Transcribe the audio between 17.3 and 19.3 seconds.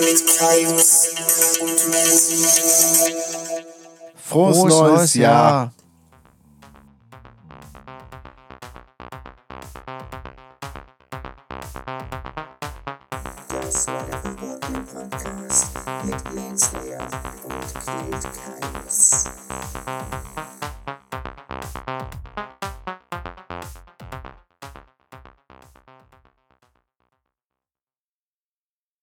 und Knut Kaius.